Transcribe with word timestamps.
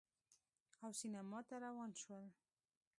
او 0.83 0.89
سینما 0.99 1.39
ته 1.47 1.55
روان 1.65 1.91
شول 2.01 2.25